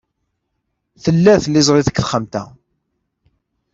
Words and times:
Tella 1.03 1.33
tliẓri 1.43 1.81
deg 1.87 1.95
texxamt-a. 1.97 2.43